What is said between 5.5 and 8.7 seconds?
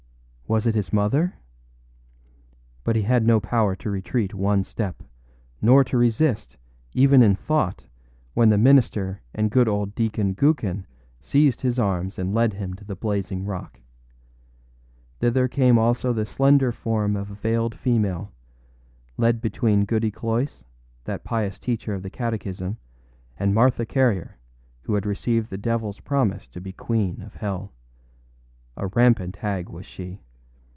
nor to resist, even in thought, when the